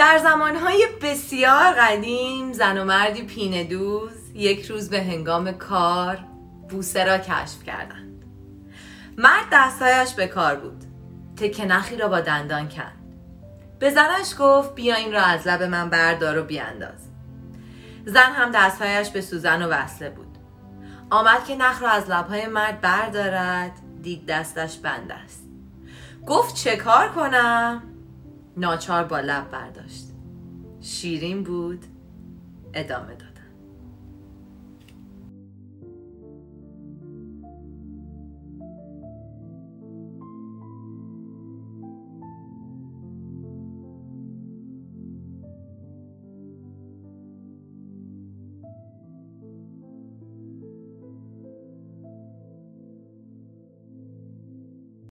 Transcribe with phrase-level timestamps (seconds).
[0.00, 6.18] در زمانهای بسیار قدیم زن و مردی پینه دوز یک روز به هنگام کار
[6.68, 8.24] بوسه را کشف کردند.
[9.18, 10.84] مرد دستهایش به کار بود.
[11.36, 13.14] تکه نخی را با دندان کند.
[13.78, 17.08] به زنش گفت بیا این را از لب من بردار و بیانداز.
[18.06, 20.38] زن هم دستهایش به سوزن و وصله بود.
[21.10, 23.72] آمد که نخ را از لبهای مرد بردارد
[24.02, 25.44] دید دستش بند است.
[26.26, 27.82] گفت چه کار کنم؟
[28.56, 30.06] ناچار با لب برداشت.
[30.80, 31.84] شیرین بود
[32.74, 33.39] ادامه داد.